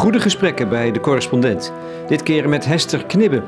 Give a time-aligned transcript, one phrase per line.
[0.00, 1.72] Goede gesprekken bij de correspondent.
[2.06, 3.42] Dit keer met Hester Knibbe.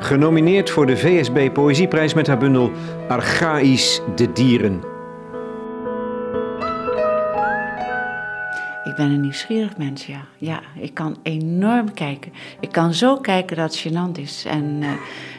[0.00, 2.70] Genomineerd voor de VSB Poëzieprijs met haar bundel
[3.08, 4.95] Archaïs de Dieren.
[8.96, 10.24] Ben een nieuwsgierig mens, ja.
[10.38, 12.32] Ja, ik kan enorm kijken.
[12.60, 14.44] Ik kan zo kijken dat het gênant is.
[14.44, 14.88] En uh,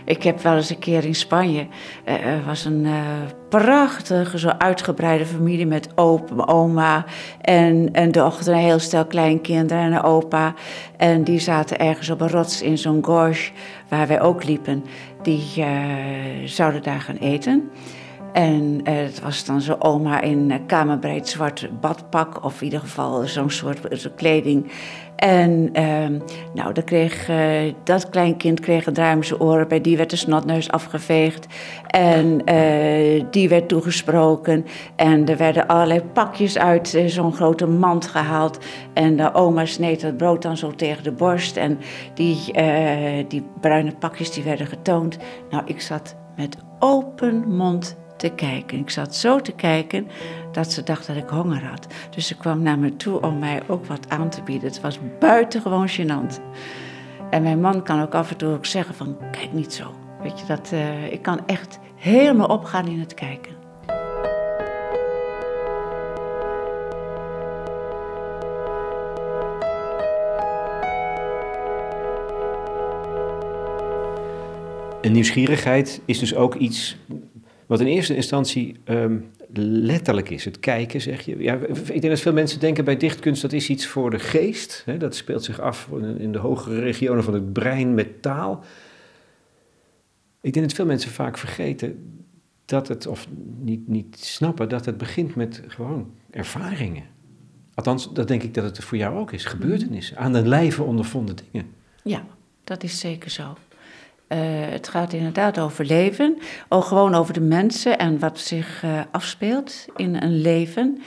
[0.05, 1.67] ik heb wel eens een keer in Spanje...
[2.05, 3.01] Uh, was een uh,
[3.49, 5.65] prachtige, zo uitgebreide familie...
[5.65, 7.05] met opa, oma
[7.41, 10.53] en een dochter, een heel stel kleinkinderen en een opa.
[10.97, 13.51] En die zaten ergens op een rots in zo'n gorge
[13.89, 14.85] waar wij ook liepen.
[15.21, 15.65] Die
[16.45, 17.69] zouden daar gaan eten...
[18.37, 22.79] En uh, het was dan zo'n oma in uh, kamerbreed zwart badpak, of in ieder
[22.79, 24.71] geval zo'n soort zo kleding.
[25.15, 26.19] En uh,
[26.53, 27.29] nou, dan kreeg,
[27.83, 31.47] dat kleinkind kreeg een duim zijn oren, bij die werd de snotneus afgeveegd.
[31.87, 32.41] En
[33.31, 34.65] die werd toegesproken.
[34.95, 38.59] En er werden allerlei pakjes uit zo'n grote mand gehaald.
[38.93, 41.57] En de oma sneed het brood dan zo tegen de borst.
[41.57, 41.79] En
[42.13, 42.53] die,
[43.27, 45.17] die bruine pakjes die werden getoond.
[45.49, 48.79] Nou, ik zat met open mond te kijken.
[48.79, 50.07] Ik zat zo te kijken
[50.51, 51.87] dat ze dacht dat ik honger had.
[52.09, 54.67] Dus ze kwam naar me toe om mij ook wat aan te bieden.
[54.67, 56.39] Het was buitengewoon gênant.
[57.29, 59.93] En mijn man kan ook af en toe ook zeggen van, kijk niet zo.
[60.21, 63.55] Weet je, dat, uh, ik kan echt helemaal opgaan in het kijken.
[75.01, 76.97] En nieuwsgierigheid is dus ook iets
[77.67, 80.45] wat in eerste instantie um, letterlijk is.
[80.45, 81.37] Het kijken, zeg je.
[81.37, 84.81] Ja, ik denk dat veel mensen denken bij dichtkunst dat is iets voor de geest.
[84.85, 84.97] Hè?
[84.97, 88.63] Dat speelt zich af in de hogere regionen van het brein met taal.
[90.41, 92.21] Ik denk dat veel mensen vaak vergeten
[92.65, 93.27] dat het, of
[93.59, 97.03] niet, niet snappen, dat het begint met gewoon ervaringen.
[97.73, 99.45] Althans, dat denk ik dat het voor jou ook is.
[99.45, 101.67] Gebeurtenissen, aan de lijve ondervonden dingen.
[102.03, 102.25] Ja,
[102.63, 103.57] dat is zeker zo.
[104.29, 104.37] Uh,
[104.69, 106.37] het gaat inderdaad over leven,
[106.69, 111.01] ook gewoon over de mensen en wat zich uh, afspeelt in een leven.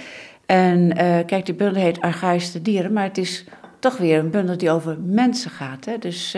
[0.47, 3.45] En uh, kijk, die bundel heet Archaïsche dieren, maar het is
[3.79, 5.85] toch weer een bundel die over mensen gaat.
[5.85, 5.99] Hè?
[5.99, 6.37] Dus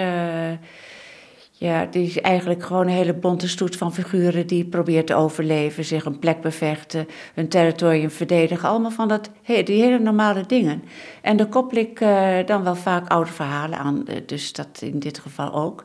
[1.52, 5.84] ja, die is eigenlijk gewoon een hele bonte stoet van figuren die probeert te overleven,
[5.84, 8.68] zich een plek bevechten, hun territorium verdedigen.
[8.68, 10.82] Allemaal van dat, die hele normale dingen.
[11.20, 11.98] En daar koppel ik
[12.46, 15.84] dan wel vaak oude verhalen aan, dus dat in dit geval ook.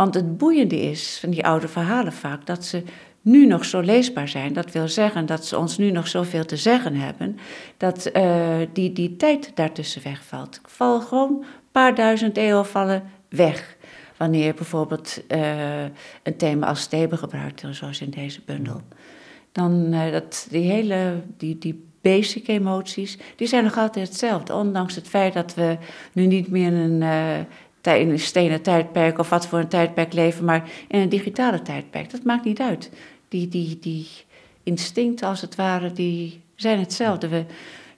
[0.00, 2.82] Want het boeiende is van die oude verhalen vaak dat ze
[3.20, 4.52] nu nog zo leesbaar zijn.
[4.52, 7.38] Dat wil zeggen dat ze ons nu nog zoveel te zeggen hebben,
[7.76, 10.56] dat uh, die, die tijd daartussen wegvalt.
[10.56, 13.76] Ik val gewoon een paar duizend eeuwen vallen weg.
[14.16, 15.82] Wanneer bijvoorbeeld uh,
[16.22, 18.80] een thema als Thebe gebruikt, zoals in deze bundel.
[19.52, 24.54] Dan uh, dat die hele, die, die basic emoties, die zijn nog altijd hetzelfde.
[24.54, 25.78] Ondanks het feit dat we
[26.12, 27.02] nu niet meer een
[27.82, 32.10] in een stenen tijdperk of wat voor een tijdperk leven, maar in een digitale tijdperk.
[32.10, 32.90] Dat maakt niet uit.
[33.28, 34.08] Die, die, die
[34.62, 37.28] instincten, als het ware, die zijn hetzelfde.
[37.28, 37.44] We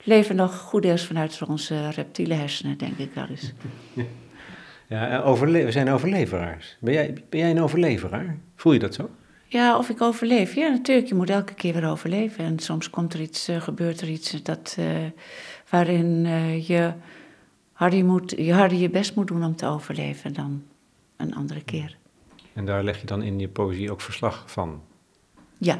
[0.02, 3.52] leven nog goed deels vanuit onze reptiele hersenen, denk ik wel eens.
[4.88, 6.76] Ja, we zijn overleveraars.
[6.80, 8.38] Ben jij, ben jij een overleveraar?
[8.56, 9.10] Voel je dat zo?
[9.46, 10.54] Ja, of ik overleef.
[10.54, 11.08] Ja, natuurlijk.
[11.08, 12.44] Je moet elke keer weer overleven.
[12.44, 14.86] En soms komt er iets, uh, gebeurt er iets dat, uh,
[15.70, 16.92] waarin uh, je
[17.82, 20.62] harder je, moet, je harder je best moet doen om te overleven dan
[21.16, 21.96] een andere keer.
[22.52, 24.82] En daar leg je dan in je poëzie ook verslag van?
[25.58, 25.78] Ja.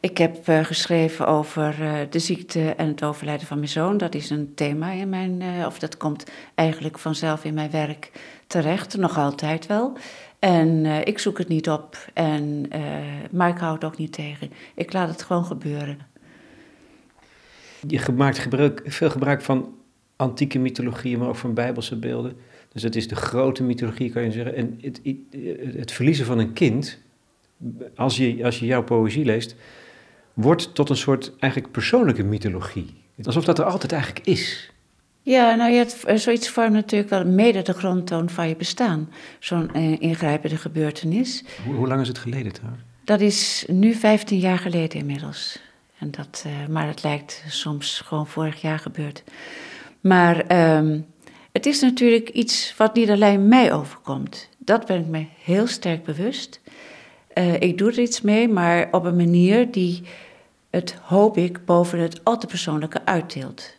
[0.00, 3.96] Ik heb uh, geschreven over uh, de ziekte en het overlijden van mijn zoon.
[3.96, 8.10] Dat is een thema in mijn, uh, of dat komt eigenlijk vanzelf in mijn werk
[8.46, 9.96] terecht, nog altijd wel.
[10.38, 12.68] En ik zoek het niet op, en,
[13.30, 14.50] maar ik hou het ook niet tegen.
[14.74, 15.98] Ik laat het gewoon gebeuren.
[17.86, 19.74] Je maakt gebruik, veel gebruik van
[20.16, 22.36] antieke mythologieën, maar ook van bijbelse beelden.
[22.72, 24.54] Dus het is de grote mythologie, kan je zeggen.
[24.54, 25.00] En het,
[25.76, 26.98] het, verliezen van een kind,
[27.96, 29.56] als je, als je jouw poëzie leest,
[30.34, 32.94] wordt tot een soort eigenlijk persoonlijke mythologie.
[33.22, 34.70] Alsof dat er altijd eigenlijk is.
[35.22, 39.10] Ja, nou ja, het, zoiets vormt natuurlijk wel mede de grondtoon van je bestaan.
[39.38, 41.44] Zo'n eh, ingrijpende gebeurtenis.
[41.64, 42.82] Hoe, hoe, lang is het geleden trouwens?
[43.04, 45.58] Dat is nu 15 jaar geleden inmiddels.
[45.98, 49.22] En dat, uh, maar het lijkt soms gewoon vorig jaar gebeurd.
[50.00, 51.06] Maar um,
[51.52, 54.48] het is natuurlijk iets wat niet alleen mij overkomt.
[54.58, 56.60] Dat ben ik me heel sterk bewust.
[57.34, 60.02] Uh, ik doe er iets mee, maar op een manier die
[60.70, 63.74] het, hoop ik, boven het al te persoonlijke uitdeelt.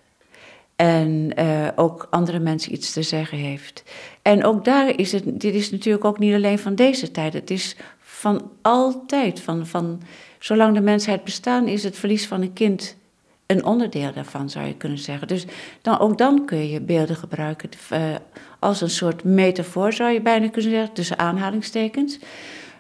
[0.76, 3.84] En uh, ook andere mensen iets te zeggen heeft.
[4.22, 7.34] En ook daar is het, dit is natuurlijk ook niet alleen van deze tijd.
[7.34, 10.02] Het is van altijd, van, van
[10.40, 12.98] zolang de mensheid bestaan, is het verlies van een kind
[13.48, 15.28] een onderdeel daarvan, zou je kunnen zeggen.
[15.28, 15.46] Dus
[15.82, 18.16] dan, ook dan kun je beelden gebruiken uh,
[18.60, 22.20] als een soort metafoor, zou je bijna kunnen zeggen, tussen aanhalingstekens.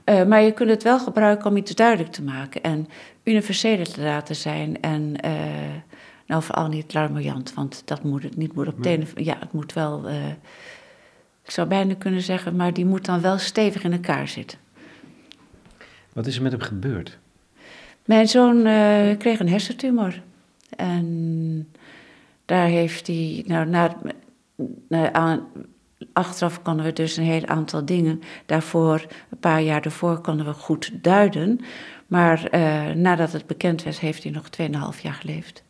[0.06, 2.88] Uh, maar je kunt het wel gebruiken om iets duidelijk te maken en
[3.24, 4.82] universele te laten zijn.
[4.82, 5.32] En uh,
[6.26, 9.08] nou, vooral niet larmoyant, want dat moet het niet moet op tenen.
[9.16, 10.10] Ja, het moet wel.
[11.44, 14.58] ik zou bijna kunnen zeggen, maar die moet dan wel stevig in elkaar zitten.
[16.14, 17.18] Wat is er met hem gebeurd?
[18.06, 18.62] Mijn zoon
[19.18, 20.22] kreeg een hersentumor.
[20.70, 21.68] En
[22.46, 23.98] daar heeft hij, nou, na,
[24.88, 25.48] na,
[26.14, 30.54] achteraf konden we dus een heel aantal dingen daarvoor, een paar jaar daarvoor, konden we
[30.54, 31.60] goed duiden.
[32.08, 34.46] Maar uh, nadat het bekend werd, heeft hij nog
[34.96, 35.64] 2,5 jaar geleefd.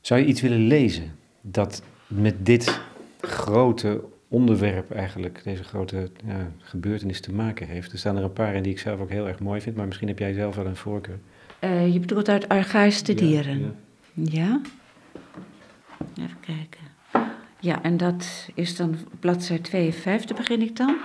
[0.00, 2.80] Zou je iets willen lezen dat met dit
[3.20, 7.92] grote onderwerp eigenlijk, deze grote ja, gebeurtenis te maken heeft?
[7.92, 9.86] Er staan er een paar in die ik zelf ook heel erg mooi vind, maar
[9.86, 11.18] misschien heb jij zelf wel een voorkeur.
[11.64, 13.76] Uh, je bedoelt uit Archaïsche dieren?
[14.12, 14.60] Ja, ja.
[16.14, 16.24] ja?
[16.24, 16.80] Even kijken.
[17.60, 20.96] Ja, en dat is dan bladzijde 52, begin ik dan.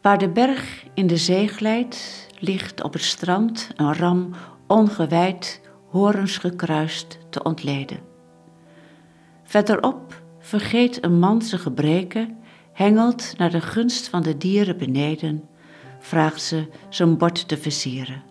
[0.00, 4.30] Waar de berg in de zee glijdt, ligt op het strand een ram
[4.66, 7.98] ongewijd, horens gekruist, te ontleden.
[9.44, 12.38] Verderop vergeet een man zijn gebreken,
[12.72, 15.48] hengelt naar de gunst van de dieren beneden
[16.04, 18.22] vraagt ze zijn bord te versieren.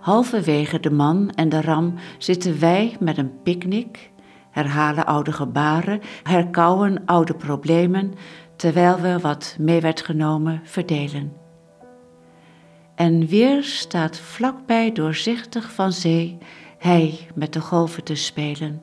[0.00, 4.10] Halverwege de man en de ram zitten wij met een picknick,
[4.50, 8.14] herhalen oude gebaren, herkauwen oude problemen,
[8.56, 11.32] terwijl we wat mee werd genomen verdelen.
[12.94, 16.38] En weer staat vlakbij doorzichtig van zee
[16.78, 18.82] hij met de golven te spelen.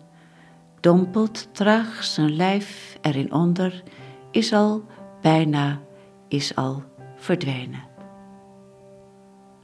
[0.79, 3.83] Dompelt traag zijn lijf erin onder,
[4.31, 4.83] is al,
[5.21, 5.79] bijna,
[6.27, 6.88] is al
[7.19, 7.83] verdwenen.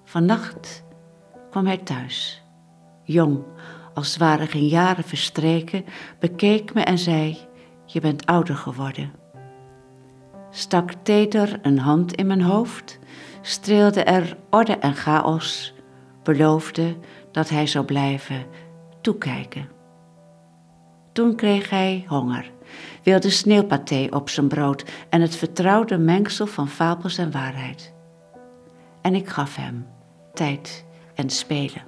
[0.04, 0.84] Vannacht
[1.50, 2.44] kwam hij thuis,
[3.04, 3.44] jong,
[3.94, 5.86] als waren geen jaren verstreken,
[6.20, 7.38] bekeek me en zei:
[7.86, 9.14] Je bent ouder geworden.
[10.50, 13.00] Stak teder een hand in mijn hoofd,
[13.42, 15.74] streelde er orde en chaos,
[16.24, 16.98] beloofde
[17.32, 18.46] dat hij zou blijven
[19.02, 19.70] toekijken.
[21.14, 22.54] Toen kreeg hij honger
[23.04, 27.94] wilde sneeuwpaté op zijn brood en het vertrouwde mengsel van fabels en waarheid.
[29.02, 29.86] En ik gaf hem
[30.34, 30.86] tijd
[31.16, 31.84] en spelen.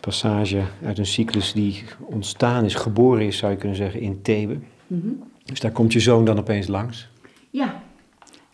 [0.00, 4.58] Passage uit een cyclus die ontstaan is, geboren is, zou je kunnen zeggen, in Thebe.
[4.86, 5.08] Mhm.
[5.44, 7.08] Dus daar komt je zoon dan opeens langs.
[7.50, 7.82] Ja,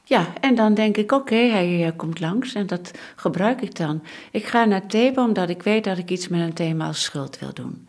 [0.05, 4.03] ja, en dan denk ik, oké, hij uh, komt langs en dat gebruik ik dan.
[4.31, 7.39] Ik ga naar Thebe omdat ik weet dat ik iets met een thema als schuld
[7.39, 7.87] wil doen.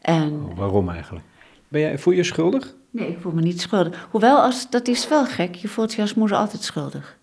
[0.00, 1.24] En, oh, waarom eigenlijk?
[1.68, 2.74] Ben jij, voel je je schuldig?
[2.90, 4.08] Nee, ik voel me niet schuldig.
[4.10, 7.18] Hoewel, als, dat is wel gek, je voelt je als moeder altijd schuldig.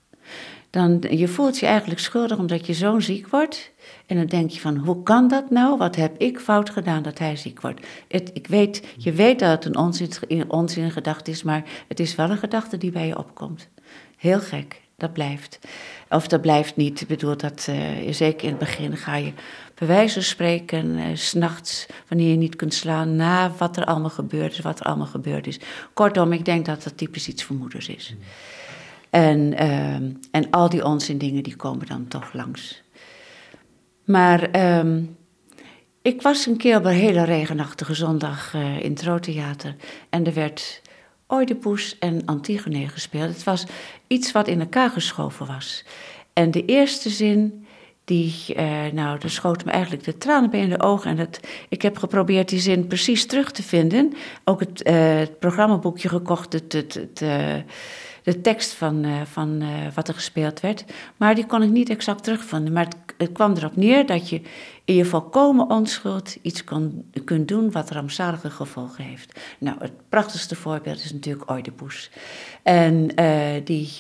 [0.70, 3.72] Dan, je voelt je eigenlijk schuldig omdat je zoon ziek wordt.
[4.06, 5.78] En dan denk je van, hoe kan dat nou?
[5.78, 7.88] Wat heb ik fout gedaan dat hij ziek wordt?
[8.08, 10.10] Het, ik weet, je weet dat het een onzin,
[10.48, 13.70] onzin gedachte is, maar het is wel een gedachte die bij je opkomt.
[14.18, 15.60] Heel gek, dat blijft.
[16.10, 17.02] Of dat blijft niet.
[17.02, 19.34] Ik bedoel, dat, uh, zeker in het begin ga je
[19.78, 24.10] bij wijze van spreken, uh, s'nachts, wanneer je niet kunt slaan, na wat er allemaal
[24.10, 25.60] gebeurd is, wat er allemaal gebeurd is.
[25.94, 28.16] Kortom, ik denk dat dat typisch iets voor moeders is.
[29.10, 29.94] En, uh,
[30.32, 32.82] en al die onzin dingen, die komen dan toch langs.
[34.04, 35.18] Maar um,
[36.02, 39.76] ik was een keer op een hele regenachtige zondag uh, in het Roodtheater.
[40.10, 40.82] En er werd
[41.28, 43.34] Oedipus en Antigone gespeeld.
[43.34, 43.66] Het was
[44.08, 45.84] iets wat in elkaar geschoven was.
[46.34, 47.67] En de eerste zin,
[48.08, 51.10] die, uh, nou, er schoot me eigenlijk de tranen bij in de ogen.
[51.10, 54.14] En dat, ik heb geprobeerd die zin precies terug te vinden.
[54.44, 57.56] Ook het, uh, het programmaboekje gekocht, het, het, het uh,
[58.24, 60.84] de tekst van, uh, van wat er gespeeld werd.
[61.18, 62.74] Maar die kon ik niet exact terugvinden.
[62.74, 64.42] Maar het, het, kwam erop neer dat je
[64.86, 66.64] in je volkomen onschuld iets
[67.24, 69.40] kunt doen wat rampzalige gevolgen heeft.
[69.60, 72.12] Nou, het prachtigste voorbeeld is natuurlijk Oedipus.
[72.64, 73.96] En uh, die,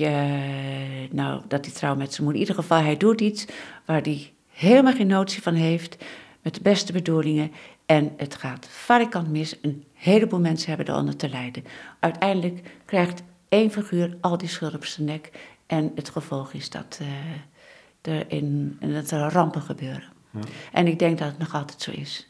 [1.11, 2.41] nou, dat hij trouw met zijn moeder.
[2.41, 3.45] In ieder geval, hij doet iets
[3.85, 5.97] waar hij helemaal geen notie van heeft.
[6.41, 7.51] Met de beste bedoelingen.
[7.85, 9.55] En het gaat varikant mis.
[9.61, 11.63] Een heleboel mensen hebben eronder te lijden.
[11.99, 15.31] Uiteindelijk krijgt één figuur al die schuld op zijn nek.
[15.65, 17.07] En het gevolg is dat uh,
[18.07, 20.03] er, in, dat er rampen gebeuren.
[20.31, 20.39] Ja.
[20.71, 22.27] En ik denk dat het nog altijd zo is.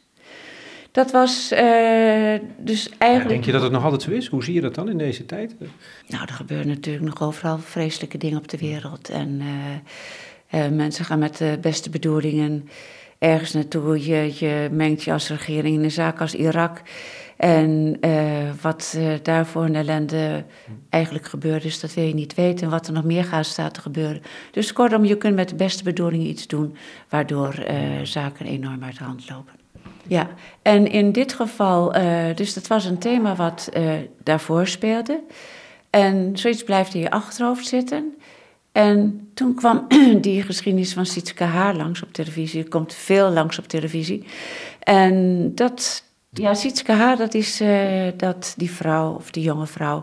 [0.92, 3.22] Dat was uh, dus eigenlijk.
[3.22, 4.26] Ja, denk je dat het nog altijd zo is?
[4.26, 5.54] Hoe zie je dat dan in deze tijd?
[6.06, 9.08] Nou, er gebeuren natuurlijk nog overal vreselijke dingen op de wereld.
[9.08, 9.40] En
[10.54, 12.68] uh, mensen gaan met de beste bedoelingen
[13.18, 14.06] ergens naartoe.
[14.06, 16.82] Je, je mengt je als regering in een zaak als Irak.
[17.36, 20.44] En uh, wat uh, daarvoor een ellende
[20.88, 22.64] eigenlijk gebeurd is, dat wil je niet weten.
[22.64, 24.22] En wat er nog meer gaat staat te gebeuren.
[24.50, 26.76] Dus kortom, je kunt met de beste bedoelingen iets doen,
[27.08, 29.54] waardoor uh, zaken enorm uit de hand lopen.
[30.06, 30.28] Ja,
[30.62, 31.92] en in dit geval,
[32.34, 33.68] dus dat was een thema wat
[34.22, 35.20] daarvoor speelde.
[35.90, 38.14] En zoiets blijft in je achterhoofd zitten.
[38.78, 39.86] En toen kwam
[40.20, 42.62] die geschiedenis van Sietske Haar langs op televisie.
[42.62, 44.24] Er komt veel langs op televisie.
[44.80, 50.02] En dat, ja, Sietske Haar, dat is uh, dat die vrouw, of die jonge vrouw,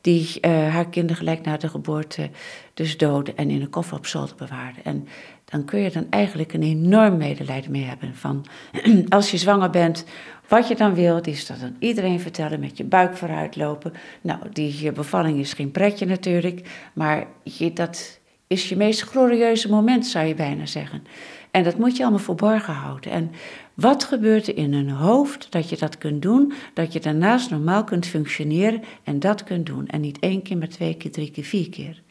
[0.00, 2.30] die uh, haar kinderen gelijk na de geboorte
[2.74, 4.80] dus doodde en in een koffer op zolder bewaarde.
[4.82, 5.08] En
[5.44, 8.46] dan kun je dan eigenlijk een enorm medelijden mee hebben van,
[9.08, 10.04] als je zwanger bent,
[10.48, 13.92] wat je dan wilt, is dat aan iedereen vertellen met je buik vooruit lopen.
[14.20, 18.15] Nou, die bevalling is geen pretje natuurlijk, maar je, dat
[18.46, 21.04] is je meest glorieuze moment, zou je bijna zeggen.
[21.50, 23.10] En dat moet je allemaal verborgen houden.
[23.10, 23.30] En
[23.74, 27.84] wat gebeurt er in een hoofd dat je dat kunt doen, dat je daarnaast normaal
[27.84, 29.86] kunt functioneren en dat kunt doen.
[29.86, 32.02] En niet één keer, maar twee keer, drie keer, vier keer.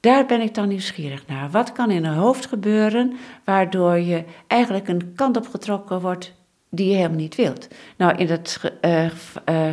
[0.00, 1.50] Daar ben ik dan nieuwsgierig naar.
[1.50, 3.12] Wat kan in een hoofd gebeuren
[3.44, 6.34] waardoor je eigenlijk een kant op getrokken wordt
[6.70, 7.68] die je helemaal niet wilt?
[7.96, 9.10] Nou, in dat uh, uh,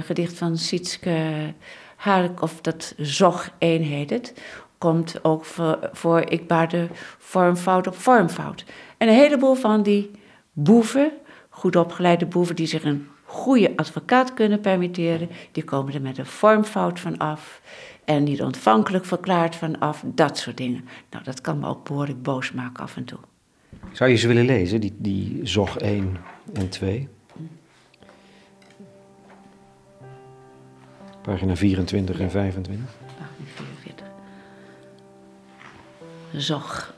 [0.01, 1.53] gedicht van Sietske
[1.95, 4.33] Haark, of dat Zog eenheid het,
[4.83, 6.87] komt ook voor, voor ik baarde
[7.17, 8.65] vormfout op vormfout.
[8.97, 10.11] En een heleboel van die
[10.53, 11.11] boeven,
[11.49, 16.25] goed opgeleide boeven die zich een goede advocaat kunnen permitteren, die komen er met een
[16.25, 17.61] vormfout van af
[18.05, 20.85] en niet ontvankelijk verklaard van af, dat soort dingen.
[21.09, 23.19] Nou, dat kan me ook behoorlijk boos maken af en toe.
[23.91, 26.17] Zou je ze willen lezen, die, die ZOG 1
[26.53, 27.07] en 2?
[31.21, 33.02] Pagina 24 en 25.
[36.35, 36.93] Zog.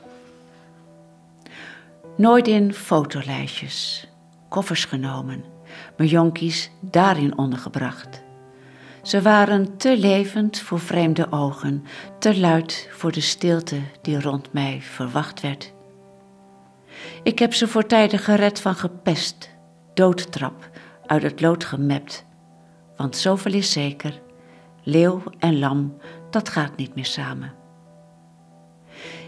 [2.16, 4.08] Nooit in fotolijstjes,
[4.48, 5.44] koffers genomen,
[5.96, 8.22] mijn jonkies daarin ondergebracht.
[9.02, 11.84] Ze waren te levend voor vreemde ogen,
[12.18, 15.72] te luid voor de stilte die rond mij verwacht werd.
[17.22, 19.50] Ik heb ze voor tijden gered van gepest,
[19.94, 20.70] doodtrap,
[21.06, 22.24] uit het lood gemept.
[22.96, 24.20] Want zoveel is zeker,
[24.82, 25.96] leeuw en lam,
[26.30, 27.55] dat gaat niet meer samen.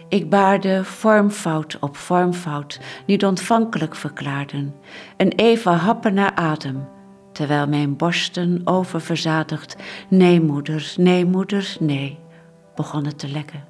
[0.09, 4.75] Ik baarde vormfout op vormfout, niet ontvankelijk verklaarden,
[5.17, 6.89] en even happen naar adem,
[7.33, 9.77] terwijl mijn borsten oververzadigd,
[10.09, 12.19] nee moeder, nee moeder, nee,
[12.75, 13.65] begonnen te lekken.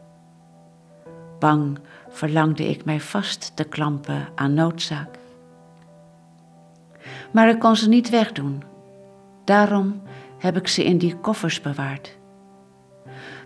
[1.38, 1.78] Bang
[2.08, 5.18] verlangde ik mij vast te klampen aan noodzaak.
[7.32, 8.62] Maar ik kon ze niet wegdoen.
[9.44, 10.02] Daarom
[10.38, 12.17] heb ik ze in die koffers bewaard.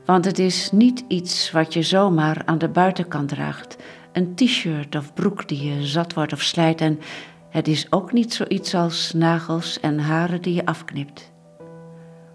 [0.04, 3.76] Want het is niet iets wat je zomaar aan de buitenkant draagt.
[4.12, 6.80] Een t-shirt of broek die je zat wordt of slijt.
[6.80, 7.00] En
[7.48, 11.32] het is ook niet zoiets als nagels en haren die je afknipt.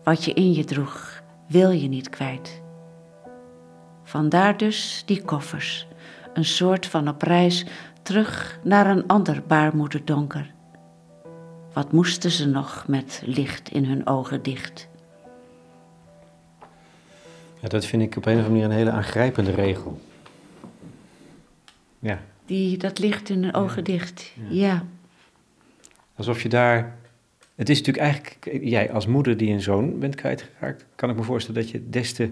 [0.04, 2.62] Wat je in je droeg, wil je niet kwijt.
[4.04, 5.88] Vandaar dus die koffers,
[6.34, 7.66] een soort van op reis
[8.02, 10.54] terug naar een ander baarmoederdonker.
[11.74, 14.90] Wat moesten ze nog met licht in hun ogen dicht?
[17.62, 20.02] Ja, dat vind ik op een of andere manier een hele aangrijpende regel.
[22.00, 22.20] Ja.
[22.46, 24.86] Die, dat licht in hun ogen dicht, ja.
[26.16, 26.98] Alsof je daar...
[27.56, 31.24] Het is natuurlijk eigenlijk, jij als moeder die een zoon bent kwijtgeraakt, kan ik me
[31.24, 32.32] voorstellen dat je des te...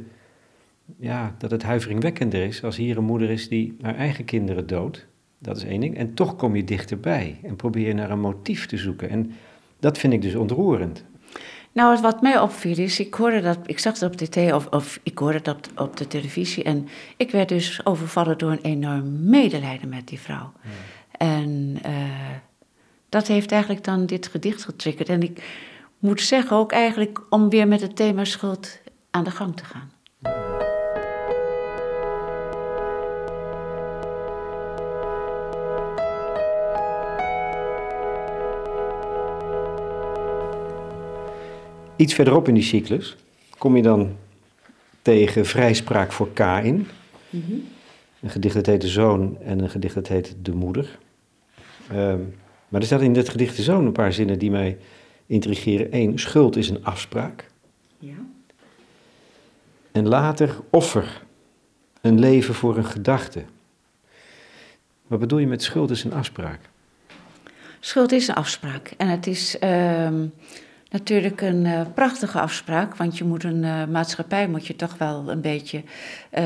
[0.97, 5.05] Ja, dat het huiveringwekkender is als hier een moeder is die haar eigen kinderen doodt.
[5.39, 5.97] Dat is één ding.
[5.97, 9.09] En toch kom je dichterbij en probeer je naar een motief te zoeken.
[9.09, 9.31] En
[9.79, 11.03] dat vind ik dus ontroerend.
[11.75, 14.67] Nou, wat mij opviel is, ik hoorde dat, ik zag het op de tv, of,
[14.67, 16.63] of ik hoorde dat op de televisie.
[16.63, 20.53] En ik werd dus overvallen door een enorm medelijden met die vrouw.
[21.11, 21.91] En uh,
[23.09, 25.09] dat heeft eigenlijk dan dit gedicht getriggerd.
[25.09, 25.43] En ik
[25.99, 28.79] moet zeggen ook eigenlijk om weer met het thema schuld
[29.11, 29.91] aan de gang te gaan.
[41.95, 43.15] Iets verderop in die cyclus
[43.57, 44.15] kom je dan
[45.01, 46.87] tegen vrijspraak voor Kain.
[47.29, 47.67] Mm -hmm.
[48.21, 50.99] Een gedicht dat heet De Zoon en een gedicht dat heet De Moeder.
[51.91, 52.35] Um,
[52.67, 54.77] maar er staat in dit gedicht zo een paar zinnen die mij
[55.25, 55.87] intrigeren.
[55.91, 57.47] Eén, schuld is een afspraak.
[57.99, 58.15] Ja.
[59.91, 61.23] En later offer,
[62.01, 63.43] een leven voor een gedachte.
[65.07, 66.59] Wat bedoel je met schuld is een afspraak?
[67.79, 68.93] Schuld is een afspraak.
[68.97, 70.21] En het is, uh,
[70.97, 75.29] natuurlijk een uh, prachtige afspraak, want je moet een uh, maatschappij moet je toch wel
[75.29, 75.83] een beetje
[76.37, 76.43] uh,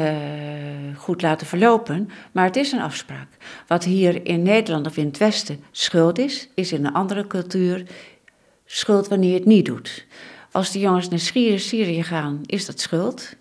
[0.96, 2.10] goed laten verlopen.
[2.32, 3.27] Maar het is een afspraak.
[3.68, 7.84] Wat hier in Nederland of in het Westen schuld is, is in een andere cultuur
[8.65, 10.06] schuld wanneer je het niet doet.
[10.51, 13.36] Als de jongens naar Syrië, Syrië gaan, is dat schuld.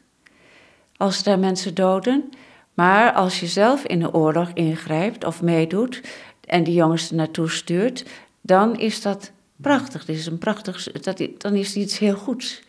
[0.96, 2.30] Als daar mensen doden.
[2.74, 6.02] Maar als je zelf in de oorlog ingrijpt of meedoet
[6.44, 8.04] en die jongens er naartoe stuurt,
[8.40, 10.04] dan is dat prachtig.
[10.04, 12.62] Dit is een prachtig, dat, dan is het iets heel goeds.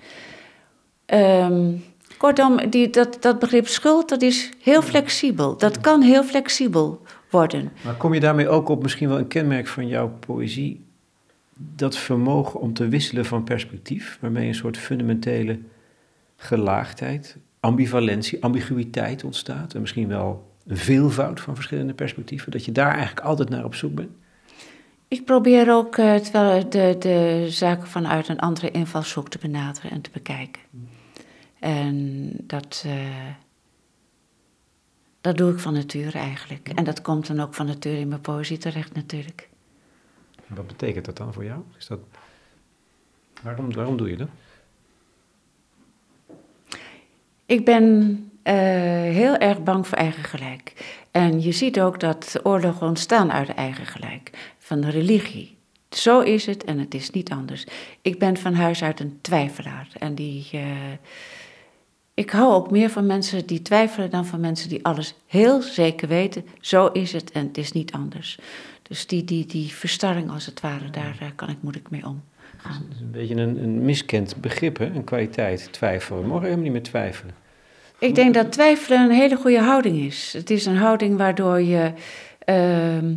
[1.13, 1.83] Um,
[2.17, 5.57] kortom, die, dat, dat begrip schuld, dat is heel flexibel.
[5.57, 7.71] Dat kan heel flexibel worden.
[7.83, 10.85] Maar kom je daarmee ook op misschien wel een kenmerk van jouw poëzie?
[11.55, 15.59] Dat vermogen om te wisselen van perspectief, waarmee een soort fundamentele
[16.35, 19.73] gelaagdheid, ambivalentie, ambiguïteit ontstaat.
[19.73, 22.51] En misschien wel een veelvoud van verschillende perspectieven.
[22.51, 24.09] Dat je daar eigenlijk altijd naar op zoek bent.
[25.09, 26.19] Ik probeer ook uh,
[26.69, 30.61] de, de zaken vanuit een andere invalshoek te benaderen en te bekijken.
[31.59, 33.27] En dat, uh,
[35.21, 36.69] dat doe ik van nature eigenlijk.
[36.69, 39.49] En dat komt dan ook van nature in mijn poëzie terecht natuurlijk.
[40.47, 41.61] Wat betekent dat dan voor jou?
[41.77, 41.99] Is dat...
[43.41, 44.29] waarom, waarom doe je dat?
[47.45, 47.83] Ik ben
[48.43, 48.53] uh,
[49.13, 50.97] heel erg bang voor eigen gelijk.
[51.19, 55.57] En je ziet ook dat oorlogen ontstaan uit eigen gelijk, van de religie.
[55.89, 57.65] Zo is het en het is niet anders.
[58.01, 59.87] Ik ben van huis uit een twijfelaar.
[59.97, 60.61] En die, uh,
[62.13, 66.07] ik hou ook meer van mensen die twijfelen dan van mensen die alles heel zeker
[66.07, 66.45] weten.
[66.59, 68.39] Zo is het en het is niet anders.
[68.81, 72.85] Dus die, die, die verstarring als het ware, daar uh, kan ik moeilijk mee omgaan.
[72.87, 74.85] Het is een beetje een, een miskend begrip, hè?
[74.85, 76.21] een kwaliteit, twijfelen.
[76.21, 77.33] We mogen helemaal niet meer twijfelen.
[77.99, 80.33] Ik denk dat twijfelen een hele goede houding is.
[80.33, 81.93] Het is een houding waardoor je
[82.45, 83.11] uh,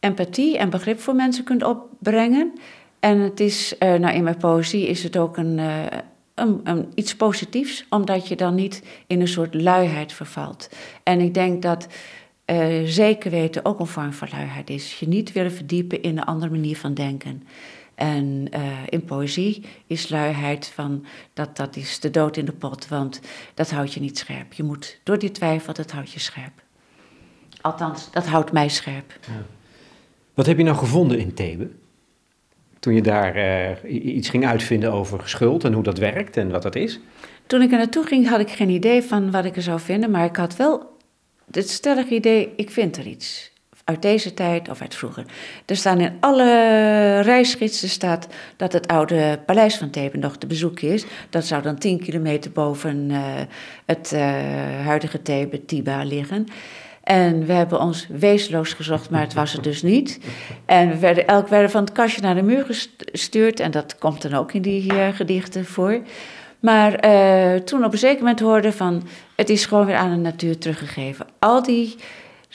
[0.00, 2.52] empathie en begrip voor mensen kunt opbrengen.
[3.00, 5.84] En het is, uh, nou in mijn poëzie is het ook een, uh,
[6.34, 10.68] een, een, iets positiefs, omdat je dan niet in een soort luiheid vervalt.
[11.02, 11.86] En ik denk dat
[12.46, 14.98] uh, zeker weten ook een vorm van luiheid is.
[14.98, 17.42] Je niet willen verdiepen in een andere manier van denken.
[17.96, 22.88] En uh, in poëzie is luiheid van dat, dat is de dood in de pot,
[22.88, 23.20] want
[23.54, 24.52] dat houdt je niet scherp.
[24.52, 26.52] Je moet door die twijfel, dat houdt je scherp.
[27.60, 29.18] Althans, dat houdt mij scherp.
[29.26, 29.42] Ja.
[30.34, 31.70] Wat heb je nou gevonden in Thebe?
[32.78, 36.62] Toen je daar uh, iets ging uitvinden over schuld en hoe dat werkt en wat
[36.62, 37.00] dat is?
[37.46, 40.10] Toen ik er naartoe ging, had ik geen idee van wat ik er zou vinden,
[40.10, 40.96] maar ik had wel
[41.50, 43.54] het stellige idee, ik vind er iets
[43.86, 45.24] uit deze tijd of uit vroeger.
[45.66, 50.92] Er staan in alle reisgidsen staat dat het oude paleis van Thebe nog te bezoeken
[50.92, 51.04] is.
[51.30, 53.18] Dat zou dan 10 kilometer boven uh,
[53.84, 54.20] het uh,
[54.84, 56.46] huidige Thebe, Tiba, liggen.
[57.02, 60.20] En we hebben ons wezenloos gezocht, maar het was het dus niet.
[60.64, 63.60] En we werden, elk werden van het kastje naar de muur gestuurd.
[63.60, 66.00] En dat komt dan ook in die uh, gedichten voor.
[66.60, 67.00] Maar
[67.64, 69.08] toen op een zeker moment hoorden van...
[69.36, 71.26] het is gewoon weer aan de natuur teruggegeven.
[71.38, 71.96] Al die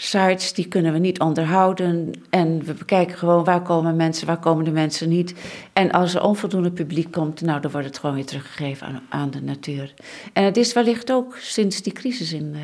[0.02, 2.12] sites, die kunnen we niet onderhouden.
[2.30, 5.36] En we bekijken gewoon waar komen mensen, waar komen de mensen niet.
[5.74, 9.32] En als er onvoldoende publiek komt, nou, dan wordt het gewoon weer teruggegeven aan, aan
[9.32, 9.94] de natuur.
[10.34, 12.62] En het is wellicht ook sinds die crisis in, uh,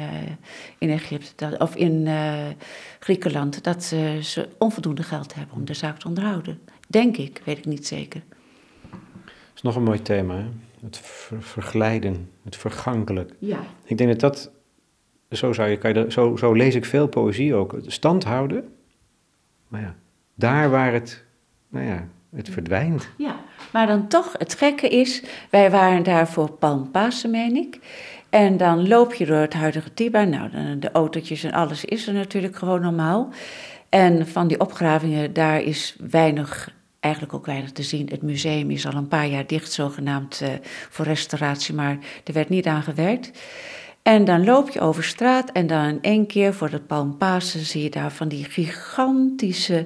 [0.77, 2.33] in Egypte, dat, of in uh,
[2.99, 6.59] Griekenland, dat uh, ze onvoldoende geld hebben om de zaak te onderhouden.
[6.87, 8.21] Denk ik, weet ik niet zeker.
[8.89, 10.45] Dat is nog een mooi thema, hè?
[10.81, 13.33] het ver verglijden, het vergankelijk.
[13.39, 13.59] Ja.
[13.83, 14.51] Ik denk dat dat
[15.31, 17.75] zo, zou je, kan je, zo, zo lees ik veel poëzie ook.
[17.85, 18.73] Stand houden.
[19.67, 19.95] Maar ja,
[20.35, 21.25] daar waar het,
[21.69, 23.09] nou ja, het verdwijnt.
[23.17, 23.35] Ja,
[23.71, 27.79] maar dan toch, het gekke is, wij waren daar voor Palmpasen, meen ik.
[28.29, 30.23] En dan loop je door het huidige Tiba.
[30.23, 33.29] Nou, de autootjes en alles is er natuurlijk gewoon normaal.
[33.89, 38.09] En van die opgravingen, daar is weinig, eigenlijk ook weinig te zien.
[38.09, 40.49] Het museum is al een paar jaar dicht, zogenaamd uh,
[40.89, 43.31] voor restauratie, maar er werd niet aan gewerkt.
[44.07, 47.83] En dan loop je over straat en dan in één keer voor de Palmpasen zie
[47.83, 49.85] je daar van die gigantische,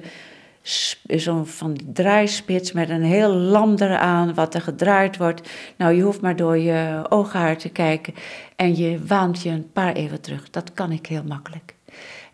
[1.44, 5.48] van die draaispits met een heel lam eraan wat er gedraaid wordt.
[5.76, 8.14] Nou, je hoeft maar door je ooghaar te kijken
[8.56, 10.50] en je waant je een paar eeuwen terug.
[10.50, 11.74] Dat kan ik heel makkelijk.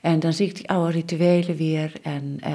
[0.01, 2.53] En dan zie ik die oude rituelen weer en eh,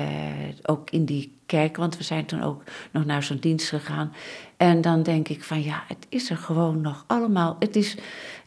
[0.64, 4.14] ook in die kerk, want we zijn toen ook nog naar zo'n dienst gegaan.
[4.58, 7.56] En dan denk ik van ja, het is er gewoon nog allemaal.
[7.60, 7.98] Het, is,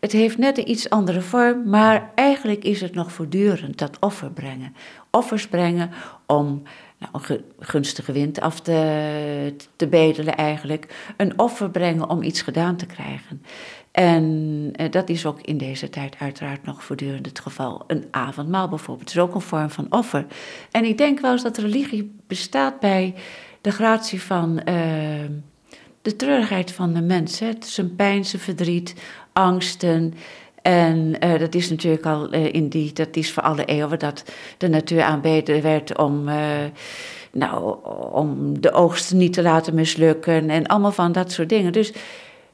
[0.01, 4.31] het heeft net een iets andere vorm, maar eigenlijk is het nog voortdurend dat offer
[4.31, 4.75] brengen.
[5.11, 5.91] Offers brengen
[6.27, 6.63] om
[6.99, 11.13] nou, een gunstige wind af te, te bedelen eigenlijk.
[11.17, 13.43] Een offer brengen om iets gedaan te krijgen.
[13.97, 17.85] En eh, dat is ook in deze tijd uiteraard nog voortdurend het geval.
[17.87, 20.27] Een avondmaal bijvoorbeeld is ook een vorm van offer.
[20.71, 23.15] En ik denk wel eens dat religie bestaat bij
[23.61, 24.61] de gratie van...
[24.69, 24.75] Uh,
[26.03, 27.39] de treurigheid van de mens.
[27.39, 27.51] Hè?
[27.61, 28.95] Zijn pijn, zijn verdriet,
[29.33, 30.15] angsten.
[30.63, 34.25] En uh, dat is natuurlijk al uh, in die, dat is voor alle eeuwen dat
[34.59, 36.25] de natuur aanbeden werd om,
[37.33, 37.77] nou,
[38.13, 41.73] om de oogst niet te laten mislukken en allemaal van dat soort dingen.
[41.73, 41.93] Dus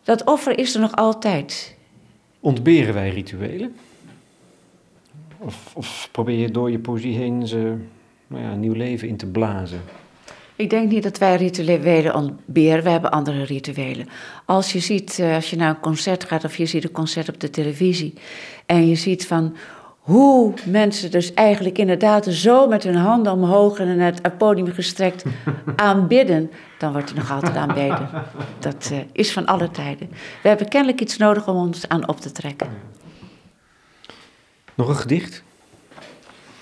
[0.02, 1.76] dat offer is er nog altijd.
[2.40, 3.76] Ontberen wij rituelen?
[5.38, 7.76] Of, of probeer je door je poëzie heen ze
[8.26, 9.80] nou ja, een nieuw leven in te blazen?
[10.56, 14.08] Ik denk niet dat wij rituelen ontberen, we hebben andere rituelen.
[14.46, 17.28] Als je ziet, eh, als je naar een concert gaat of je ziet een concert
[17.28, 18.14] op de televisie
[18.66, 19.56] en je ziet van
[20.02, 25.24] hoe mensen dus eigenlijk inderdaad zo met hun handen omhoog en naar het podium gestrekt
[25.76, 28.08] aanbidden, dan wordt er nog altijd aanbeden.
[28.58, 30.08] Dat uh, is van alle tijden.
[30.42, 32.68] We hebben kennelijk iets nodig om ons aan op te trekken.
[34.74, 35.42] Nog een gedicht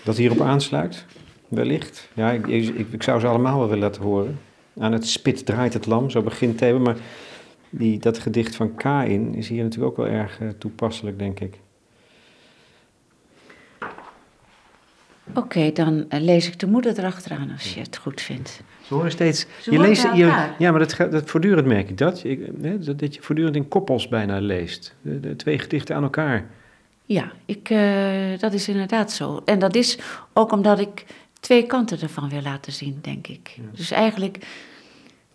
[0.03, 1.05] dat hierop aansluit?
[1.51, 2.09] wellicht.
[2.15, 4.39] Ja, ik, ik, ik, zou ze allemaal wel willen laten horen.
[4.79, 6.79] Aan het spit draait het lam, zo begint Thebe.
[6.79, 6.97] Maar
[7.71, 11.59] die, dat gedicht van Kain is hier natuurlijk ook wel erg uh, toepasselijk, denk ik.
[15.31, 18.63] Oké, okay, dan uh, lees ik de moeder erachteraan als je het goed vindt.
[18.83, 19.47] Ze horen steeds.
[19.61, 22.25] Ze je leest, je, ja, maar dat, dat voortdurend merk ik dat.
[22.25, 24.95] Ik, hè, dat je voortdurend in koppels bijna leest.
[25.03, 26.51] De, de twee gedichten aan elkaar.
[27.05, 29.43] Ja, ik, uh, dat is inderdaad zo.
[29.45, 29.99] En dat is
[30.33, 31.05] ook omdat ik
[31.41, 33.57] twee kanten ervan wil laten zien, denk ik.
[33.73, 34.39] Dus eigenlijk.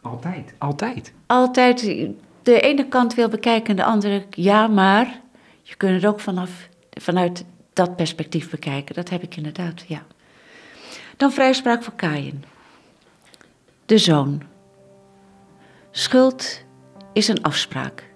[0.01, 1.13] Altijd, altijd.
[1.25, 2.08] Altijd
[2.43, 5.19] de ene kant wil bekijken en de andere ja, maar.
[5.62, 8.95] Je kunt het ook vanaf, vanuit dat perspectief bekijken.
[8.95, 10.03] Dat heb ik inderdaad, ja.
[11.17, 12.43] Dan vrijspraak voor Kain.
[13.85, 14.41] De zoon.
[15.91, 16.63] Schuld
[17.13, 18.09] is een afspraak.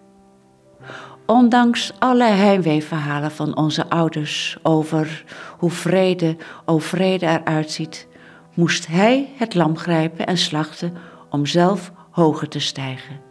[1.26, 5.24] Ondanks alle heimweeverhalen van onze ouders over
[5.58, 8.08] hoe vrede, o vrede eruit ziet,
[8.54, 10.94] moest hij het lam grijpen en slachten
[11.30, 13.22] om zelf hoger te stijgen.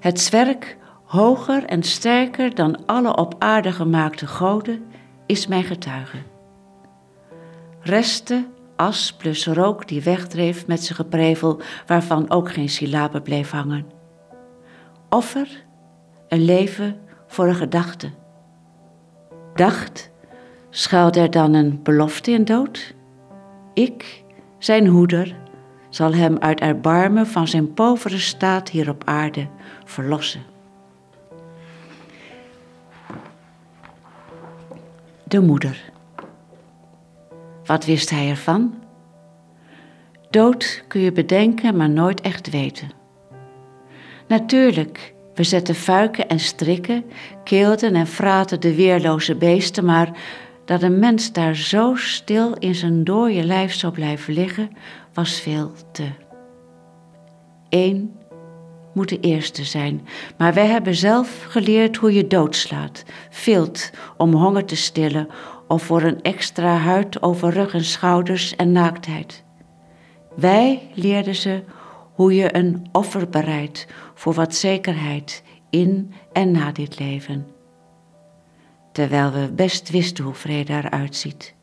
[0.00, 4.89] Het zwerk, hoger en sterker dan alle op aarde gemaakte goden,
[5.30, 6.16] is mijn getuige.
[7.80, 13.86] Resten, as plus rook die wegdreef met zijn geprevel, waarvan ook geen syllabe bleef hangen.
[15.08, 15.64] Offer
[16.28, 18.10] een leven voor een gedachte.
[19.54, 20.10] Dacht,
[20.70, 22.94] schuilt er dan een belofte in dood?
[23.74, 24.24] Ik,
[24.58, 25.36] zijn hoeder,
[25.90, 29.48] zal hem uit erbarmen van zijn povere staat hier op aarde
[29.84, 30.49] verlossen.
[35.30, 35.90] De moeder.
[37.64, 38.74] Wat wist hij ervan?
[40.30, 42.90] Dood kun je bedenken, maar nooit echt weten.
[44.28, 47.04] Natuurlijk we zetten fuiken en strikken,
[47.44, 50.18] keelden en fraten de weerloze beesten, maar
[50.64, 54.70] dat een mens daar zo stil in zijn dode lijf zou blijven liggen,
[55.12, 56.08] was veel te.
[57.68, 58.19] Eén
[58.94, 60.06] moet de eerste zijn,
[60.38, 65.28] maar wij hebben zelf geleerd hoe je doodslaat, vilt om honger te stillen
[65.68, 69.44] of voor een extra huid over rug en schouders en naaktheid.
[70.36, 71.62] Wij leerden ze
[72.14, 77.46] hoe je een offer bereidt voor wat zekerheid in en na dit leven.
[78.92, 81.54] Terwijl we best wisten hoe vrede eruit ziet.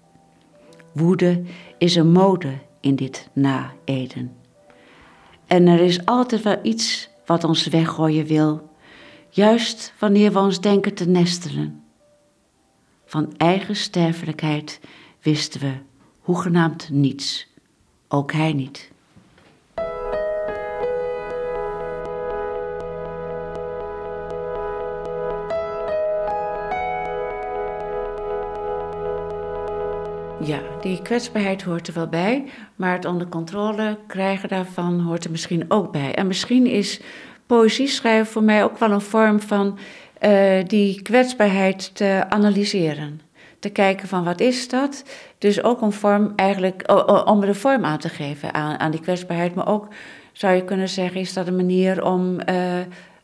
[0.93, 1.43] Woede
[1.77, 4.35] is een mode in dit na-Eden.
[5.47, 8.69] En er is altijd wel iets wat ons weggooien wil,
[9.29, 11.83] juist wanneer we ons denken te nestelen.
[13.05, 14.79] Van eigen sterfelijkheid
[15.21, 15.73] wisten we
[16.19, 17.47] hoegenaamd niets,
[18.07, 18.91] ook hij niet.
[30.41, 32.45] Ja, die kwetsbaarheid hoort er wel bij,
[32.75, 36.15] maar het onder controle krijgen daarvan hoort er misschien ook bij.
[36.15, 37.01] En misschien is
[37.45, 39.77] poëzie schrijven voor mij ook wel een vorm van
[40.21, 43.21] uh, die kwetsbaarheid te analyseren.
[43.59, 45.03] Te kijken van wat is dat?
[45.37, 46.91] Dus ook een vorm eigenlijk,
[47.25, 49.55] om er vorm aan te geven aan, aan die kwetsbaarheid.
[49.55, 49.87] Maar ook
[50.31, 52.45] zou je kunnen zeggen, is dat een manier om uh,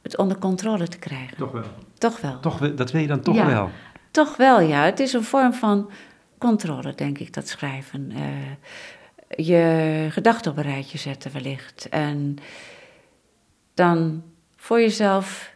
[0.02, 1.38] het onder controle te krijgen.
[1.38, 1.64] Toch wel.
[1.98, 2.40] Toch wel.
[2.40, 3.70] Toch, dat wil je dan toch ja, wel?
[4.12, 4.84] Toch wel, ja.
[4.84, 5.90] Het is een vorm van
[6.44, 8.12] controle, denk ik, dat schrijven.
[8.12, 8.20] Uh,
[9.46, 11.90] je gedachten op een rijtje zetten wellicht.
[11.90, 12.38] En
[13.74, 14.24] dan
[14.56, 15.56] voor jezelf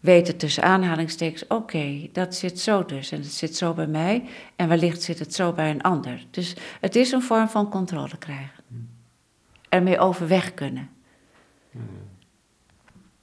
[0.00, 4.24] weten tussen aanhalingstekens, oké, dat zit zo dus en het zit zo bij mij
[4.56, 6.24] en wellicht zit het zo bij een ander.
[6.30, 8.64] Dus het is een vorm van controle krijgen.
[9.68, 10.90] Ermee overweg kunnen.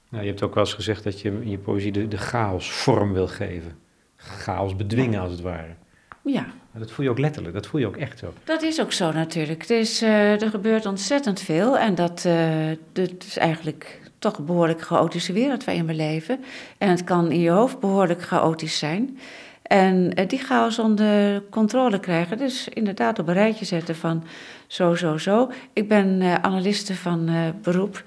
[0.08, 2.70] Nou, je hebt ook wel eens gezegd dat je in je poëzie de, de chaos
[2.70, 3.78] vorm wil geven.
[4.16, 5.74] Chaos bedwingen als het ware.
[6.22, 6.46] Ja.
[6.78, 8.32] Dat voel je ook letterlijk, dat voel je ook echt zo.
[8.44, 9.60] Dat is ook zo natuurlijk.
[9.60, 14.44] Het is, uh, er gebeurt ontzettend veel en dat, uh, dat is eigenlijk toch een
[14.44, 16.40] behoorlijk chaotische wereld waarin we leven.
[16.78, 19.18] En het kan in je hoofd behoorlijk chaotisch zijn.
[19.62, 22.38] En uh, die chaos onder controle krijgen.
[22.38, 24.24] Dus inderdaad op een rijtje zetten van
[24.66, 25.50] zo, zo, zo.
[25.72, 27.30] Ik ben analiste van
[27.62, 28.02] beroep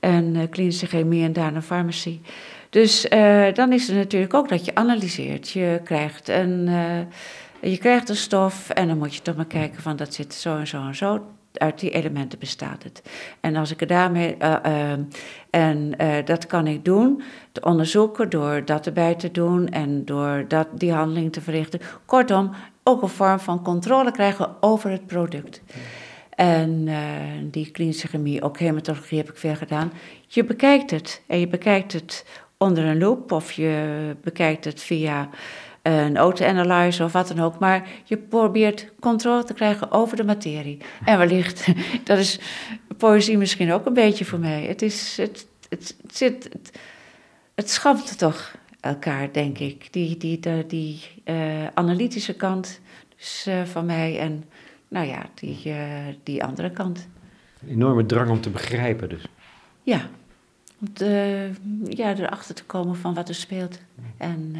[0.00, 2.20] en klinische chemie en daarna farmacie.
[2.70, 3.06] Dus
[3.54, 5.50] dan is het natuurlijk ook dat je analyseert.
[5.50, 6.68] Je krijgt een
[7.60, 10.56] je krijgt een stof en dan moet je toch maar kijken van dat zit zo
[10.56, 11.26] en zo en zo.
[11.52, 13.02] Uit die elementen bestaat het.
[13.40, 14.36] En als ik er daarmee.
[14.38, 14.92] Uh, uh,
[15.50, 20.44] en uh, dat kan ik doen, te onderzoeken door dat erbij te doen en door
[20.48, 21.80] dat, die handeling te verrichten.
[22.04, 22.50] Kortom,
[22.82, 25.62] ook een vorm van controle krijgen over het product.
[26.30, 26.88] En
[27.50, 29.92] die klinische chemie, ook hematologie heb ik veel gedaan.
[30.26, 32.24] Je bekijkt het en je bekijkt het
[32.58, 35.28] onder een loop of je bekijkt het via
[35.86, 37.58] een auto-analyzer of wat dan ook.
[37.58, 40.78] Maar je probeert controle te krijgen over de materie.
[41.04, 41.66] En wellicht,
[42.04, 42.40] dat is
[42.96, 44.62] poëzie misschien ook een beetje voor mij.
[44.62, 46.78] Het, is, het, het, het zit, het,
[47.54, 49.92] het schamt toch elkaar, denk ik.
[49.92, 52.80] Die, die, die, die uh, analytische kant
[53.16, 54.44] dus, uh, van mij en
[54.88, 55.76] nou ja, die, uh,
[56.22, 57.08] die andere kant.
[57.62, 59.26] Een enorme drang om te begrijpen dus.
[59.82, 60.08] Ja,
[60.80, 61.50] om te,
[61.88, 63.78] ja, erachter te komen van wat er speelt.
[64.16, 64.56] En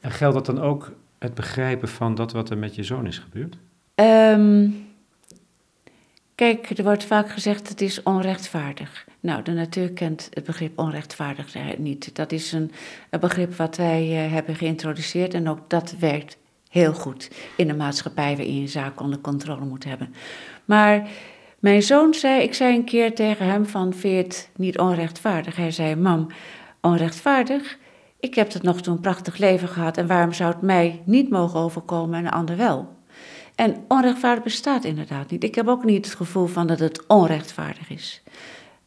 [0.00, 3.18] en geldt dat dan ook het begrijpen van dat wat er met je zoon is
[3.18, 3.56] gebeurd?
[3.94, 4.86] Um,
[6.34, 9.06] kijk, er wordt vaak gezegd het is onrechtvaardig.
[9.20, 12.16] Nou, de natuur kent het begrip onrechtvaardig niet.
[12.16, 12.70] Dat is een,
[13.20, 16.36] begrip wat wij uh, hebben geïntroduceerd en ook dat werkt
[16.70, 20.14] heel goed in de maatschappij waarin je zaken onder controle moet hebben.
[20.64, 21.08] Maar
[21.58, 25.56] mijn zoon zei, ik zei een keer tegen hem van, vind je het niet onrechtvaardig?
[25.56, 26.26] Hij zei, mam,
[26.80, 27.78] onrechtvaardig?
[28.20, 31.30] Ik heb tot nog toe een prachtig leven gehad en waarom zou het mij niet
[31.30, 32.98] mogen overkomen en een ander wel?
[33.54, 35.44] En onrechtvaardig bestaat inderdaad niet.
[35.44, 38.22] Ik heb ook niet het gevoel van dat het onrechtvaardig is.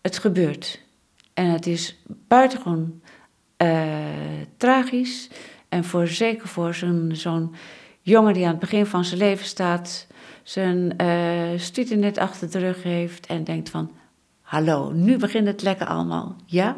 [0.01, 0.81] Het gebeurt.
[1.33, 3.01] En het is buitengewoon
[3.57, 3.81] uh,
[4.57, 5.29] tragisch.
[5.69, 6.73] En voor, zeker voor
[7.11, 7.55] zo'n
[8.01, 10.07] jongen die aan het begin van zijn leven staat,
[10.43, 13.91] zijn uh, studie net achter de rug heeft en denkt van,
[14.41, 16.77] hallo, nu begint het lekker allemaal, ja?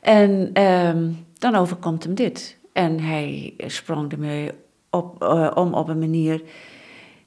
[0.00, 2.58] En um, dan overkomt hem dit.
[2.72, 4.50] En hij sprong ermee
[4.90, 6.42] op, uh, om op een manier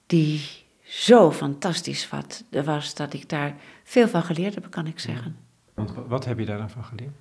[0.05, 0.41] die
[0.81, 5.37] zo fantastisch wat, was dat ik daar veel van geleerd heb, kan ik zeggen.
[5.73, 7.11] Want wat heb je daar dan van geleerd?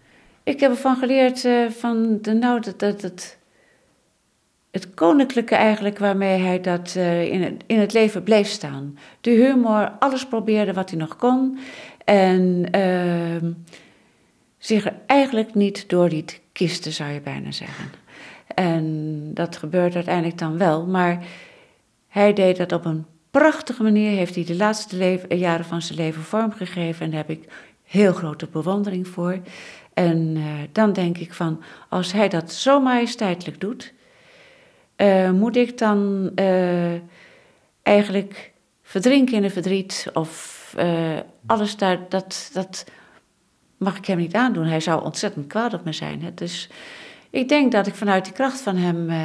[0.42, 3.38] Ik heb ervan geleerd uh, van de, nou, dat, dat, het,
[4.70, 8.98] het koninklijke eigenlijk waarmee hij dat uh, in, het, in het leven bleef staan.
[9.20, 11.58] De humor, alles probeerde wat hij nog kon.
[12.04, 13.50] En uh,
[14.58, 17.90] zich er eigenlijk niet door liet kisten, zou je bijna zeggen.
[18.54, 21.24] En dat gebeurt uiteindelijk dan wel, maar
[22.08, 25.98] hij deed dat op een prachtige manier, heeft hij de laatste leven, jaren van zijn
[25.98, 27.48] leven vormgegeven en daar heb ik
[27.84, 29.38] heel grote bewondering voor.
[29.94, 33.92] En uh, dan denk ik van, als hij dat zo majesteitelijk doet,
[34.96, 36.30] uh, moet ik dan
[37.82, 40.56] eigenlijk verdrinken in het verdriet of
[41.46, 42.84] alles daar, dat, dat
[43.78, 44.66] mag ik hem niet aandoen.
[44.66, 46.22] Hij zou ontzettend kwaad op me zijn.
[46.22, 46.34] Hè?
[46.34, 46.68] Dus
[47.30, 49.18] ik denk dat ik vanuit die kracht van hem uh,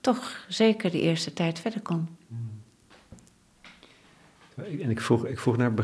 [0.00, 2.08] toch zeker de eerste tijd verder kon.
[4.82, 5.74] En ik vroeg, ik vroeg naar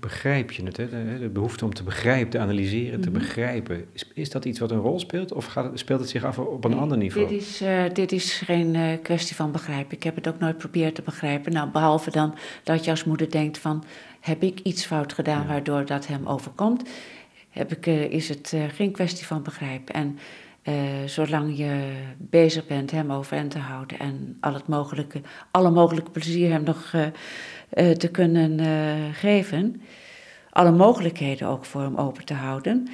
[0.00, 0.88] begrijp je het, hè?
[0.88, 3.18] De, de, behoefte om te begrijpen, te analyseren, te mhm.
[3.18, 3.84] begrijpen.
[3.92, 6.64] Is, is dat iets wat een rol speelt of gaat speelt het zich af op
[6.64, 7.28] een ander niveau?
[7.28, 9.96] Dit is, uh, dit is geen uh, kwestie van begrijpen.
[9.96, 11.52] Ik heb het ook nooit geprobeerd te begrijpen.
[11.52, 13.84] Nou, behalve dan dat je als moeder denkt van
[14.22, 16.88] heb ik iets fout gedaan waardoor dat hem overkomt?
[17.50, 19.94] Heb ik, uh, is het uh, geen kwestie van begrijpen.
[19.94, 20.18] En
[20.64, 20.74] uh,
[21.06, 26.50] zolang je bezig bent hem overeind te houden en al het mogelijke, alle mogelijke plezier
[26.50, 26.90] hem nog
[27.98, 28.60] te kunnen
[29.14, 29.82] geven,
[30.50, 32.88] alle mogelijkheden ook voor hem open te houden,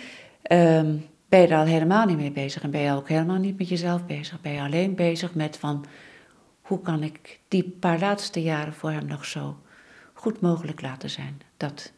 [0.53, 3.59] um, ben je er al helemaal niet mee bezig en ben je ook helemaal niet
[3.59, 4.41] met jezelf bezig.
[4.41, 5.85] Ben je alleen bezig met van
[6.62, 9.57] hoe kan ik die paar laatste jaren voor hem nog zo
[10.19, 11.41] goed mogelijk laten zijn.
[11.57, 11.93] Dat.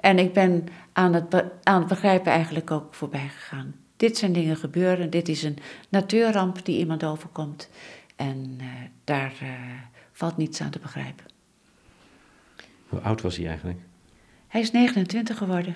[0.00, 3.74] En ik ben aan het, aan het begrijpen eigenlijk ook voorbij gegaan.
[3.96, 7.68] Dit zijn dingen gebeuren, dit is een natuurramp die iemand overkomt.
[8.16, 8.66] En uh,
[9.04, 9.50] daar uh,
[10.12, 11.24] valt niets aan te begrijpen.
[12.88, 13.78] Hoe oud was hij eigenlijk?
[14.46, 15.74] Hij is 29 geworden.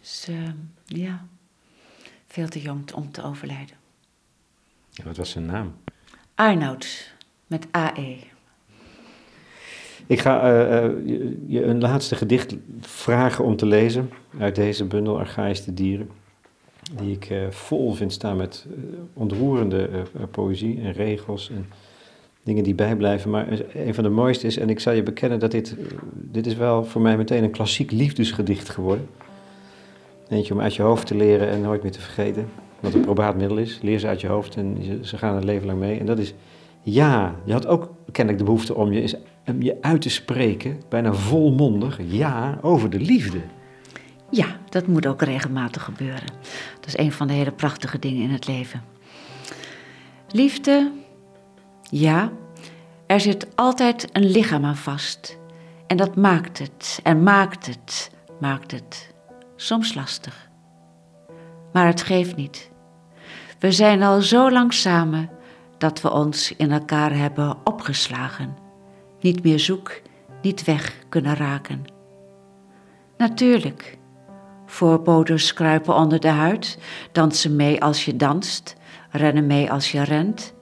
[0.00, 0.48] Dus uh,
[0.84, 1.26] ja,
[2.26, 3.76] veel te jong om te overlijden.
[5.04, 5.76] wat was zijn naam?
[6.34, 7.14] Arnoud,
[7.46, 8.31] met AE.
[10.06, 10.90] Ik ga uh,
[11.46, 16.08] je een laatste gedicht vragen om te lezen uit deze bundel Archaïsche dieren.
[16.96, 18.66] die ik vol vind staan met
[19.12, 19.88] ontroerende
[20.30, 21.66] poëzie en regels en
[22.42, 23.30] dingen die bijblijven.
[23.30, 25.76] Maar een van de mooiste is, en ik zal je bekennen dat dit,
[26.12, 29.08] dit is wel voor mij meteen een klassiek liefdesgedicht geworden.
[30.28, 32.48] Eentje om uit je hoofd te leren en nooit meer te vergeten.
[32.80, 33.78] Wat een probaat middel is.
[33.82, 35.98] Leer ze uit je hoofd en ze gaan een leven lang mee.
[35.98, 36.34] En dat is
[36.82, 37.34] ja.
[37.44, 41.98] Je had ook kennelijk de behoefte om je, om je uit te spreken, bijna volmondig,
[42.04, 43.40] ja, over de liefde.
[44.30, 46.26] Ja, dat moet ook regelmatig gebeuren.
[46.74, 48.82] Dat is een van de hele prachtige dingen in het leven.
[50.30, 50.92] Liefde,
[51.90, 52.32] ja,
[53.06, 55.38] er zit altijd een lichaam aan vast.
[55.86, 59.14] En dat maakt het, en maakt het, maakt het
[59.56, 60.50] soms lastig.
[61.72, 62.70] Maar het geeft niet.
[63.58, 65.30] We zijn al zo lang samen
[65.78, 68.56] dat we ons in elkaar hebben opgeslagen,
[69.22, 70.00] niet meer zoek,
[70.42, 71.84] niet weg kunnen raken.
[73.16, 73.98] Natuurlijk,
[74.66, 76.78] voorboders kruipen onder de huid,
[77.12, 78.76] dansen mee als je danst,
[79.10, 80.54] rennen mee als je rent,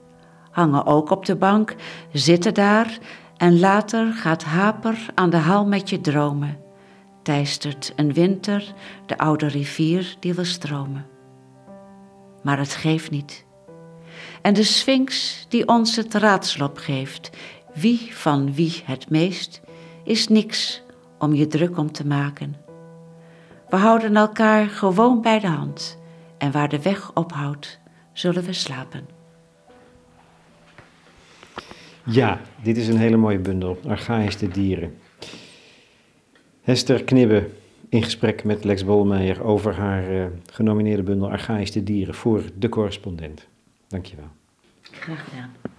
[0.51, 1.75] hangen ook op de bank,
[2.11, 2.97] zitten daar
[3.37, 6.59] en later gaat haper aan de haal met je dromen.
[7.23, 8.73] Teistert een winter
[9.05, 11.05] de oude rivier die wil stromen.
[12.43, 13.45] Maar het geeft niet.
[14.41, 17.29] En de Sphinx die ons het raadsel opgeeft,
[17.73, 19.61] wie van wie het meest,
[20.03, 20.81] is niks
[21.19, 22.55] om je druk om te maken.
[23.69, 25.97] We houden elkaar gewoon bij de hand
[26.37, 27.79] en waar de weg ophoudt,
[28.13, 29.07] zullen we slapen.
[32.05, 34.97] Ja, dit is een hele mooie bundel, Archaïsche dieren.
[36.61, 37.49] Hester Knibbe
[37.89, 43.47] in gesprek met Lex Bolmeijer over haar uh, genomineerde bundel Archaïsche dieren voor de correspondent.
[43.87, 44.29] Dankjewel.
[44.81, 45.70] Graag gedaan.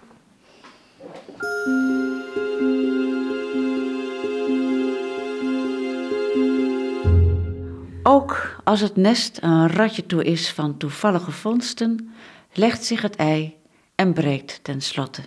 [8.03, 12.13] Ook als het nest een ratje toe is van toevallige vondsten,
[12.53, 13.55] legt zich het ei
[13.95, 15.21] en breekt tenslotte.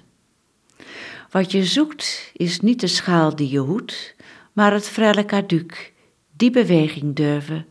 [1.30, 4.14] Wat je zoekt is niet de schaal die je hoedt,
[4.52, 5.92] maar het frelle caduc,
[6.32, 7.66] die beweging durven,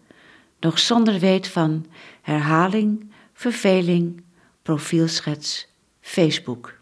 [0.60, 1.86] nog zonder weet van
[2.22, 4.24] herhaling, verveling,
[4.62, 5.68] profielschets,
[6.02, 6.75] Facebook.